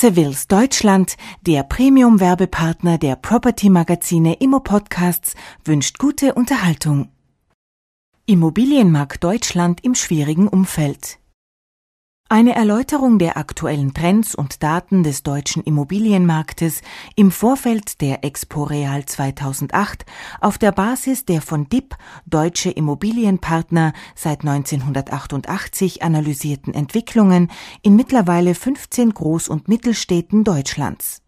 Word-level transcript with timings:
Sevilles 0.00 0.48
Deutschland, 0.48 1.18
der 1.42 1.62
Premium-Werbepartner 1.62 2.96
der 2.96 3.16
Property-Magazine 3.16 4.32
Immo 4.40 4.60
Podcasts, 4.60 5.34
wünscht 5.62 5.98
gute 5.98 6.32
Unterhaltung. 6.32 7.10
Immobilienmarkt 8.24 9.22
Deutschland 9.22 9.84
im 9.84 9.94
schwierigen 9.94 10.48
Umfeld. 10.48 11.19
Eine 12.32 12.54
Erläuterung 12.54 13.18
der 13.18 13.36
aktuellen 13.36 13.92
Trends 13.92 14.36
und 14.36 14.62
Daten 14.62 15.02
des 15.02 15.24
deutschen 15.24 15.64
Immobilienmarktes 15.64 16.80
im 17.16 17.32
Vorfeld 17.32 18.00
der 18.00 18.22
Expo 18.22 18.62
Real 18.62 19.04
2008 19.04 20.06
auf 20.40 20.56
der 20.56 20.70
Basis 20.70 21.24
der 21.24 21.42
von 21.42 21.68
DIP 21.68 21.96
Deutsche 22.26 22.70
Immobilienpartner 22.70 23.94
seit 24.14 24.42
1988 24.42 26.04
analysierten 26.04 26.72
Entwicklungen 26.72 27.50
in 27.82 27.96
mittlerweile 27.96 28.54
15 28.54 29.12
Groß- 29.12 29.48
und 29.48 29.66
Mittelstädten 29.66 30.44
Deutschlands. 30.44 31.22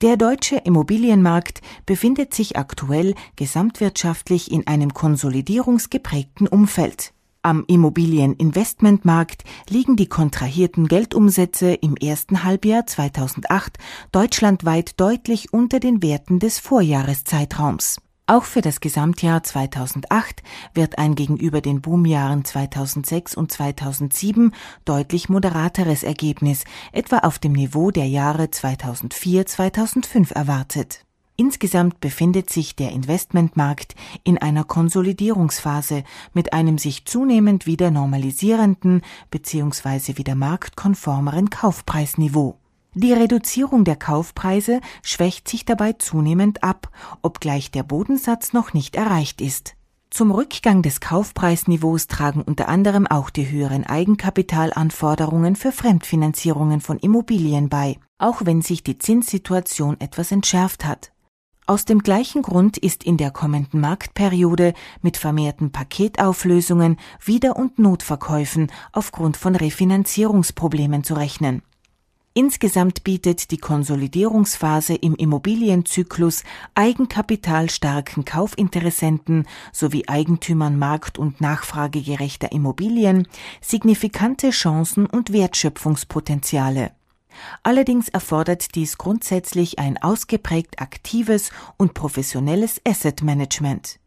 Der 0.00 0.16
deutsche 0.16 0.58
Immobilienmarkt 0.58 1.60
befindet 1.86 2.34
sich 2.34 2.56
aktuell 2.56 3.16
gesamtwirtschaftlich 3.34 4.52
in 4.52 4.64
einem 4.68 4.94
konsolidierungsgeprägten 4.94 6.46
Umfeld. 6.46 7.15
Am 7.46 7.62
Immobilieninvestmentmarkt 7.68 9.44
liegen 9.68 9.94
die 9.94 10.08
kontrahierten 10.08 10.88
Geldumsätze 10.88 11.74
im 11.74 11.94
ersten 11.94 12.42
Halbjahr 12.42 12.88
2008 12.88 13.78
deutschlandweit 14.10 14.98
deutlich 14.98 15.52
unter 15.52 15.78
den 15.78 16.02
Werten 16.02 16.40
des 16.40 16.58
Vorjahreszeitraums. 16.58 18.00
Auch 18.26 18.42
für 18.42 18.62
das 18.62 18.80
Gesamtjahr 18.80 19.44
2008 19.44 20.42
wird 20.74 20.98
ein 20.98 21.14
gegenüber 21.14 21.60
den 21.60 21.82
Boomjahren 21.82 22.44
2006 22.44 23.36
und 23.36 23.52
2007 23.52 24.52
deutlich 24.84 25.28
moderateres 25.28 26.02
Ergebnis, 26.02 26.64
etwa 26.90 27.18
auf 27.18 27.38
dem 27.38 27.52
Niveau 27.52 27.92
der 27.92 28.08
Jahre 28.08 28.46
2004-2005 28.46 30.32
erwartet. 30.34 31.05
Insgesamt 31.36 32.00
befindet 32.00 32.48
sich 32.48 32.76
der 32.76 32.92
Investmentmarkt 32.92 33.94
in 34.24 34.38
einer 34.38 34.64
Konsolidierungsphase 34.64 36.02
mit 36.32 36.54
einem 36.54 36.78
sich 36.78 37.04
zunehmend 37.04 37.66
wieder 37.66 37.90
normalisierenden 37.90 39.02
bzw. 39.30 40.16
wieder 40.16 40.34
marktkonformeren 40.34 41.50
Kaufpreisniveau. 41.50 42.56
Die 42.94 43.12
Reduzierung 43.12 43.84
der 43.84 43.96
Kaufpreise 43.96 44.80
schwächt 45.02 45.48
sich 45.48 45.66
dabei 45.66 45.92
zunehmend 45.92 46.62
ab, 46.62 46.90
obgleich 47.20 47.70
der 47.70 47.82
Bodensatz 47.82 48.54
noch 48.54 48.72
nicht 48.72 48.96
erreicht 48.96 49.42
ist. 49.42 49.74
Zum 50.08 50.30
Rückgang 50.30 50.80
des 50.80 51.00
Kaufpreisniveaus 51.00 52.06
tragen 52.06 52.40
unter 52.40 52.70
anderem 52.70 53.06
auch 53.06 53.28
die 53.28 53.50
höheren 53.50 53.84
Eigenkapitalanforderungen 53.84 55.56
für 55.56 55.72
Fremdfinanzierungen 55.72 56.80
von 56.80 56.96
Immobilien 56.98 57.68
bei, 57.68 57.98
auch 58.16 58.46
wenn 58.46 58.62
sich 58.62 58.82
die 58.82 58.96
Zinssituation 58.96 60.00
etwas 60.00 60.32
entschärft 60.32 60.86
hat. 60.86 61.12
Aus 61.68 61.84
dem 61.84 61.98
gleichen 61.98 62.42
Grund 62.42 62.78
ist 62.78 63.02
in 63.02 63.16
der 63.16 63.32
kommenden 63.32 63.80
Marktperiode 63.80 64.72
mit 65.02 65.16
vermehrten 65.16 65.72
Paketauflösungen, 65.72 66.96
Wieder- 67.24 67.56
und 67.56 67.80
Notverkäufen 67.80 68.70
aufgrund 68.92 69.36
von 69.36 69.56
Refinanzierungsproblemen 69.56 71.02
zu 71.02 71.14
rechnen. 71.14 71.62
Insgesamt 72.34 73.02
bietet 73.02 73.50
die 73.50 73.56
Konsolidierungsphase 73.56 74.94
im 74.94 75.16
Immobilienzyklus 75.16 76.44
eigenkapitalstarken 76.76 78.24
Kaufinteressenten 78.24 79.48
sowie 79.72 80.04
Eigentümern 80.06 80.78
markt- 80.78 81.18
und 81.18 81.40
nachfragegerechter 81.40 82.52
Immobilien 82.52 83.26
signifikante 83.60 84.50
Chancen 84.50 85.06
und 85.06 85.32
Wertschöpfungspotenziale. 85.32 86.92
Allerdings 87.62 88.08
erfordert 88.08 88.74
dies 88.74 88.98
grundsätzlich 88.98 89.78
ein 89.78 90.00
ausgeprägt 90.00 90.80
aktives 90.80 91.50
und 91.76 91.94
professionelles 91.94 92.80
Asset 92.86 93.22
Management. 93.22 93.98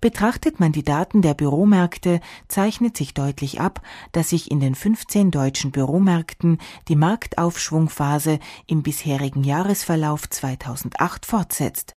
Betrachtet 0.00 0.60
man 0.60 0.72
die 0.72 0.84
Daten 0.84 1.22
der 1.22 1.34
Büromärkte, 1.34 2.20
zeichnet 2.48 2.96
sich 2.96 3.14
deutlich 3.14 3.60
ab, 3.60 3.82
dass 4.12 4.30
sich 4.30 4.50
in 4.50 4.60
den 4.60 4.74
15 4.74 5.30
deutschen 5.30 5.72
Büromärkten 5.72 6.58
die 6.88 6.96
Marktaufschwungphase 6.96 8.38
im 8.66 8.82
bisherigen 8.82 9.42
Jahresverlauf 9.42 10.30
2008 10.30 11.26
fortsetzt 11.26 11.95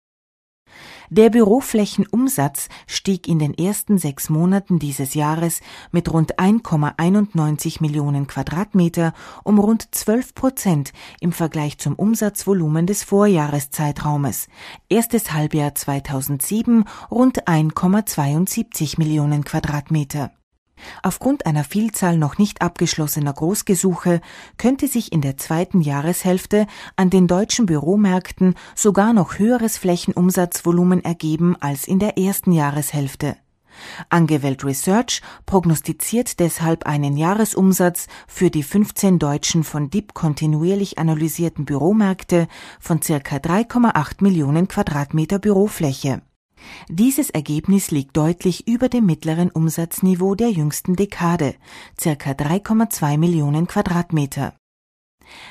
der 1.11 1.31
Büroflächenumsatz 1.31 2.69
stieg 2.87 3.29
in 3.29 3.39
den 3.39 3.55
ersten 3.55 3.99
sechs 3.99 4.29
Monaten 4.29 4.79
dieses 4.79 5.15
Jahres 5.15 5.61
mit 5.91 6.13
rund 6.13 6.39
1,91 6.39 7.81
Millionen 7.81 8.27
Quadratmeter 8.27 9.15
um 9.45 9.59
rund 9.59 9.95
12 9.95 10.35
Prozent 10.35 10.93
im 11.21 11.33
Vergleich 11.33 11.79
zum 11.79 11.95
Umsatzvolumen 11.95 12.87
des 12.87 13.03
Vorjahreszeitraumes. 13.05 14.49
Erstes 14.89 15.33
Halbjahr 15.33 15.75
2007 15.75 16.85
rund 17.11 17.49
1,72 17.49 18.99
Millionen 18.99 19.45
Quadratmeter. 19.45 20.31
Aufgrund 21.03 21.47
einer 21.47 21.65
Vielzahl 21.65 22.19
noch 22.19 22.39
nicht 22.39 22.63
abgeschlossener 22.63 23.33
Großgesuche 23.33 24.21
könnte 24.57 24.89
sich 24.89 25.13
in 25.13 25.21
der 25.21 25.37
zweiten 25.37 25.81
Jahreshälfte 25.81 26.67
an 26.97 27.11
den 27.11 27.27
deutschen 27.27 27.67
Büromärkten 27.67 28.55
sogar 28.75 29.13
noch 29.13 29.39
höheres 29.39 29.79
Flächenumsatzvolumen 29.79 31.05
ergeben 31.05 31.57
als 31.61 31.87
in 31.87 31.99
der 31.99 32.19
ersten 32.19 32.53
Jahreshälfte. 32.53 33.37
Angewelt 34.09 34.65
Research 34.65 35.23
prognostiziert 35.47 36.41
deshalb 36.41 36.87
einen 36.87 37.17
Jahresumsatz 37.17 38.07
für 38.27 38.51
die 38.51 38.63
15 38.63 39.19
deutschen 39.19 39.65
von 39.65 39.91
DIP 39.91 40.15
kontinuierlich 40.15 40.99
analysierten 40.99 41.65
Büromärkte 41.65 42.49
von 42.81 43.03
circa 43.03 43.37
3,8 43.37 44.23
Millionen 44.23 44.69
Quadratmeter 44.69 45.39
Bürofläche. 45.39 46.23
Dieses 46.89 47.31
Ergebnis 47.31 47.91
liegt 47.91 48.17
deutlich 48.17 48.67
über 48.67 48.89
dem 48.89 49.07
mittleren 49.07 49.51
Umsatzniveau 49.51 50.35
der 50.35 50.51
jüngsten 50.51 50.97
Dekade, 50.97 51.55
circa 51.99 52.33
3,2 52.33 53.19
Millionen 53.19 53.67
Quadratmeter. 53.67 54.55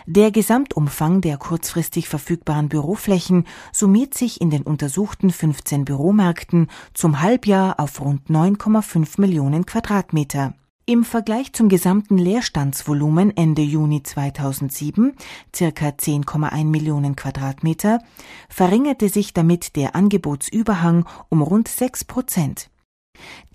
Der 0.05 0.31
Gesamtumfang 0.31 1.21
der 1.21 1.37
kurzfristig 1.37 2.09
verfügbaren 2.09 2.69
Büroflächen 2.69 3.45
summiert 3.71 4.13
sich 4.15 4.41
in 4.41 4.49
den 4.49 4.63
untersuchten 4.63 5.29
15 5.29 5.85
Büromärkten 5.85 6.67
zum 6.93 7.21
Halbjahr 7.21 7.79
auf 7.79 8.01
rund 8.01 8.29
9,5 8.29 9.21
Millionen 9.21 9.65
Quadratmeter. 9.65 10.55
Im 10.89 11.03
Vergleich 11.03 11.51
zum 11.51 11.67
gesamten 11.67 12.17
Leerstandsvolumen 12.17 13.35
Ende 13.35 13.61
Juni 13.61 14.03
2007, 14.03 15.17
circa 15.53 15.89
10,1 15.89 16.63
Millionen 16.63 17.17
Quadratmeter, 17.17 17.99
verringerte 18.47 19.09
sich 19.09 19.33
damit 19.33 19.75
der 19.75 19.95
Angebotsüberhang 19.95 21.05
um 21.27 21.41
rund 21.41 21.67
6 21.67 22.05
Prozent. 22.05 22.69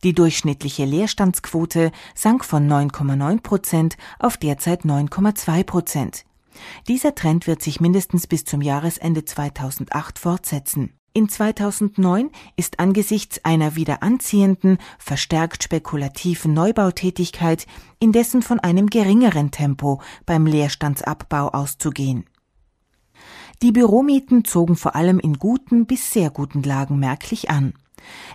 Die 0.05 0.13
durchschnittliche 0.13 0.85
Leerstandsquote 0.85 1.91
sank 2.15 2.45
von 2.45 2.69
9,9 2.69 3.41
Prozent 3.41 3.97
auf 4.19 4.37
derzeit 4.37 4.83
9,2 4.83 5.65
Prozent. 5.65 6.27
Dieser 6.87 7.15
Trend 7.15 7.47
wird 7.47 7.63
sich 7.63 7.81
mindestens 7.81 8.27
bis 8.27 8.45
zum 8.45 8.61
Jahresende 8.61 9.25
2008 9.25 10.19
fortsetzen. 10.19 10.99
In 11.15 11.29
2009 11.29 12.31
ist 12.57 12.81
angesichts 12.81 13.45
einer 13.45 13.77
wieder 13.77 14.03
anziehenden, 14.03 14.79
verstärkt 14.99 15.63
spekulativen 15.63 16.55
Neubautätigkeit 16.55 17.67
indessen 17.99 18.41
von 18.41 18.61
einem 18.61 18.87
geringeren 18.87 19.51
Tempo 19.51 20.01
beim 20.25 20.47
Leerstandsabbau 20.47 21.49
auszugehen. 21.49 22.25
Die 23.61 23.73
Büromieten 23.73 24.47
zogen 24.47 24.75
vor 24.75 24.97
allem 24.97 25.21
in 25.21 25.35
guten 25.35 25.85
bis 25.85 26.11
sehr 26.11 26.31
guten 26.31 26.63
Lagen 26.63 26.99
merklich 26.99 27.51
an. 27.51 27.75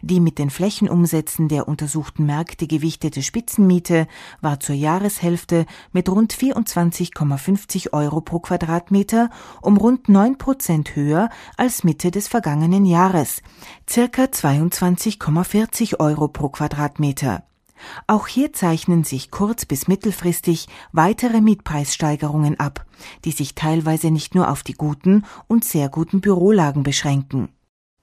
Die 0.02 0.20
mit 0.20 0.38
den 0.40 0.50
Flächenumsätzen 0.50 1.48
der 1.48 1.68
untersuchten 1.68 2.26
Märkte 2.26 2.68
gewichtete 2.68 3.22
Spitzenmiete 3.22 4.08
war 4.42 4.60
zur 4.60 4.76
Jahreshälfte 4.76 5.66
mit 5.92 6.10
rund 6.10 6.34
24,50 6.34 7.94
Euro 7.94 8.22
pro 8.22 8.40
Quadratmeter 8.40 9.30
um 9.62 9.78
rund 9.78 10.10
9 10.10 10.38
Prozent 10.38 10.96
höher 10.96 11.30
als 11.58 11.84
Mitte 11.84 12.12
des 12.12 12.28
vergangenen 12.28 12.86
Jahres, 12.86 13.42
circa 13.90 14.24
22,40 14.24 16.00
Euro 16.00 16.28
pro 16.28 16.50
Quadratmeter. 16.50 17.44
Auch 18.08 18.28
hier 18.28 18.54
zeichnen 18.54 19.04
sich 19.04 19.32
kurz- 19.32 19.66
bis 19.66 19.88
mittelfristig 19.88 20.68
weitere 20.92 21.42
Mietpreissteigerungen 21.42 22.60
ab, 22.60 22.86
die 23.26 23.32
sich 23.32 23.56
teilweise 23.56 24.12
nicht 24.12 24.36
nur 24.36 24.50
auf 24.50 24.64
die 24.64 24.74
guten 24.74 25.26
und 25.48 25.64
sehr 25.64 25.90
guten 25.90 26.22
Bürolagen 26.22 26.84
beschränken. 26.84 27.50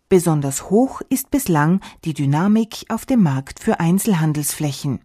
Besonders 0.09 0.71
hoch 0.71 1.01
ist 1.09 1.31
bislang 1.31 1.81
die 2.05 2.15
Dynamik 2.15 2.85
auf 2.89 3.07
dem 3.07 3.23
Markt 3.23 3.61
für 3.61 3.81
Einzelhandelsflächen. 3.81 5.01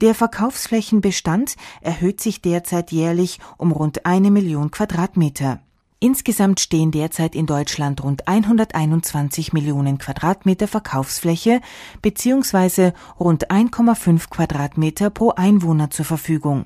Der 0.00 0.14
Verkaufsflächenbestand 0.14 1.56
erhöht 1.80 2.20
sich 2.20 2.40
derzeit 2.40 2.92
jährlich 2.92 3.38
um 3.58 3.72
rund 3.72 4.06
eine 4.06 4.30
Million 4.30 4.70
Quadratmeter. 4.70 5.60
Insgesamt 5.98 6.60
stehen 6.60 6.92
derzeit 6.92 7.34
in 7.34 7.44
Deutschland 7.44 8.02
rund 8.02 8.26
121 8.26 9.52
Millionen 9.52 9.98
Quadratmeter 9.98 10.66
Verkaufsfläche 10.66 11.60
bzw. 12.00 12.92
rund 13.18 13.50
1,5 13.50 14.30
Quadratmeter 14.30 15.10
pro 15.10 15.32
Einwohner 15.32 15.90
zur 15.90 16.06
Verfügung. 16.06 16.64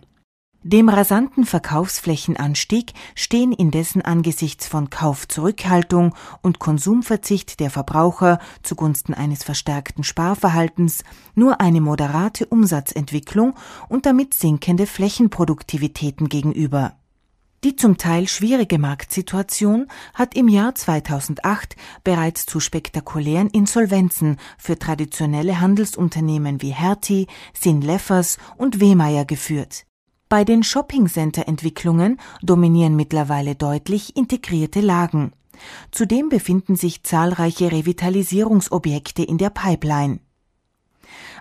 Dem 0.67 0.89
rasanten 0.89 1.45
Verkaufsflächenanstieg 1.45 2.95
stehen 3.15 3.53
indessen 3.53 4.01
angesichts 4.01 4.67
von 4.67 4.89
Kaufzurückhaltung 4.89 6.15
und 6.41 6.59
Konsumverzicht 6.59 7.61
der 7.61 7.69
Verbraucher 7.69 8.39
zugunsten 8.63 9.13
eines 9.13 9.45
verstärkten 9.45 10.05
Sparverhaltens 10.05 11.05
nur 11.35 11.61
eine 11.61 11.83
moderate 11.83 12.47
Umsatzentwicklung 12.47 13.53
und 13.91 14.07
damit 14.07 14.33
sinkende 14.33 14.87
Flächenproduktivitäten 14.87 16.31
gegenüber. 16.31 16.97
Die 17.63 17.77
zum 17.77 17.99
Teil 17.99 18.27
schwierige 18.27 18.79
Marktsituation 18.79 19.89
hat 20.15 20.35
im 20.35 20.49
Jahr 20.49 20.75
2008 20.75 21.77
bereits 22.05 22.47
zu 22.47 22.59
spektakulären 22.59 23.51
Insolvenzen 23.51 24.39
für 24.57 24.79
traditionelle 24.79 25.61
Handelsunternehmen 25.61 26.63
wie 26.63 26.73
Hertie, 26.73 27.27
Sinleffers 27.53 28.39
und 28.57 28.81
Wehmeier 28.81 29.27
geführt. 29.27 29.85
Bei 30.29 30.45
den 30.45 30.63
Shopping-Center-Entwicklungen 30.63 32.19
dominieren 32.43 32.97
mittlerweile 32.97 33.55
deutlich 33.55 34.17
integrierte 34.17 34.81
Lagen. 34.81 35.33
Zudem 35.91 36.29
befinden 36.29 36.77
sich 36.77 37.03
zahlreiche 37.03 37.71
Revitalisierungsobjekte 37.71 39.23
in 39.23 39.39
der 39.39 39.51
Pipeline. 39.51 40.21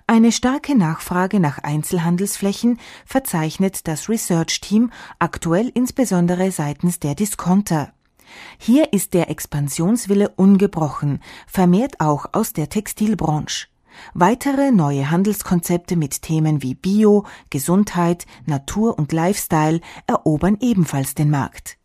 Eine 0.06 0.32
starke 0.34 0.76
Nachfrage 0.76 1.40
nach 1.40 1.60
Einzelhandelsflächen 1.60 2.80
verzeichnet 3.06 3.88
das 3.88 4.10
Research 4.10 4.60
Team 4.60 4.92
aktuell 5.18 5.72
insbesondere 5.74 6.52
seitens 6.52 7.00
der 7.00 7.16
Discounter. 7.16 7.94
Hier 8.58 8.92
ist 8.92 9.14
der 9.14 9.30
Expansionswille 9.30 10.30
ungebrochen, 10.36 11.20
vermehrt 11.48 12.00
auch 12.00 12.26
aus 12.34 12.52
der 12.52 12.70
Textilbranche. 12.70 13.68
Weitere 14.14 14.72
neue 14.72 15.10
Handelskonzepte 15.10 15.96
mit 15.96 16.22
Themen 16.22 16.62
wie 16.62 16.76
Bio, 16.76 17.26
Gesundheit, 17.50 18.26
Natur 18.46 18.98
und 18.98 19.12
Lifestyle 19.12 19.82
erobern 20.08 20.58
ebenfalls 20.60 21.16
den 21.16 21.30
Markt. 21.30 21.78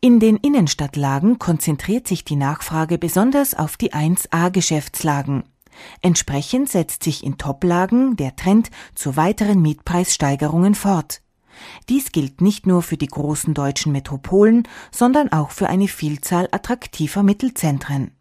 In 0.00 0.20
den 0.20 0.36
Innenstadtlagen 0.36 1.38
konzentriert 1.38 2.06
sich 2.06 2.24
die 2.24 2.36
Nachfrage 2.36 2.98
besonders 2.98 3.54
auf 3.54 3.76
die 3.76 3.92
1a 3.92 4.50
Geschäftslagen. 4.50 5.44
Entsprechend 6.00 6.68
setzt 6.68 7.02
sich 7.02 7.24
in 7.24 7.38
Toplagen 7.38 8.16
der 8.16 8.36
Trend 8.36 8.70
zu 8.94 9.16
weiteren 9.16 9.60
Mietpreissteigerungen 9.60 10.74
fort. 10.74 11.22
Dies 11.88 12.12
gilt 12.12 12.40
nicht 12.40 12.66
nur 12.66 12.82
für 12.82 12.96
die 12.96 13.06
großen 13.06 13.54
deutschen 13.54 13.92
Metropolen, 13.92 14.68
sondern 14.90 15.32
auch 15.32 15.50
für 15.50 15.68
eine 15.68 15.88
Vielzahl 15.88 16.48
attraktiver 16.52 17.22
Mittelzentren. 17.22 18.15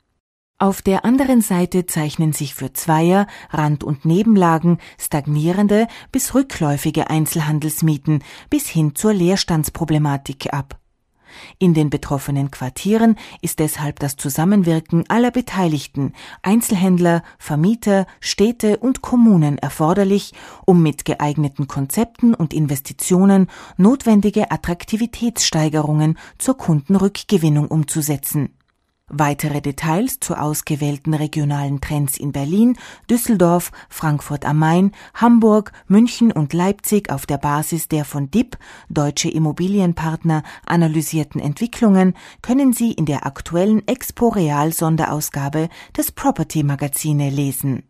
Auf 0.57 0.81
der 0.81 1.04
anderen 1.04 1.42
Seite 1.42 1.86
zeichnen 1.86 2.31
sich 2.31 2.56
für 2.56 2.72
Zweier, 2.72 3.28
Rand- 3.50 3.84
und 3.84 4.06
Nebenlagen 4.06 4.78
stagnierende 4.98 5.88
bis 6.13 6.34
rückläufige 6.34 7.10
Einzelhandelsmieten 7.10 8.24
bis 8.50 8.69
hin 8.69 8.96
zur 8.96 9.13
Leerstandsproblematik 9.13 10.54
ab. 10.54 10.80
In 11.60 11.74
den 11.74 11.90
betroffenen 11.90 12.52
Quartieren 12.52 13.18
ist 13.42 13.60
deshalb 13.60 14.00
das 14.00 14.16
Zusammenwirken 14.16 15.04
aller 15.10 15.31
Beteiligten, 15.31 16.13
Einzelhändler, 16.42 17.24
Vermieter, 17.38 18.07
Städte 18.22 18.78
und 18.78 19.02
Kommunen 19.02 19.57
erforderlich, 19.57 20.31
um 20.66 20.81
mit 20.81 21.04
geeigneten 21.04 21.68
Konzepten 21.68 22.34
und 22.34 22.54
Investitionen 22.54 23.48
notwendige 23.75 24.52
Attraktivitätssteigerungen 24.52 26.18
zur 26.38 26.56
Kundenrückgewinnung 26.56 27.68
umzusetzen. 27.68 28.56
Weitere 29.07 29.62
Details 29.62 30.19
zu 30.19 30.34
ausgewählten 30.34 31.13
regionalen 31.13 31.80
Trends 31.80 32.18
in 32.18 32.31
Berlin, 32.31 32.75
Düsseldorf, 33.07 33.72
Frankfurt 33.88 34.46
am 34.46 34.57
Main, 34.57 34.94
Hamburg, 35.13 35.74
München 35.88 36.31
und 36.31 36.54
Leipzig 36.54 37.12
auf 37.12 37.28
der 37.28 37.38
Basis 37.38 37.88
der 37.88 38.04
von 38.04 38.31
DIP, 38.31 38.57
Deutsche 38.90 39.30
Immobilienpartner, 39.30 40.42
analysierten 40.66 41.40
Entwicklungen 41.40 42.16
können 42.42 42.74
Sie 42.74 42.94
in 42.94 43.06
der 43.06 43.28
aktuellen 43.28 43.88
Expo 43.88 44.30
Real 44.30 44.74
Sonderausgabe 44.74 45.69
des 45.96 46.12
Property 46.12 46.63
Magazine 46.63 47.30
lesen 47.30 47.84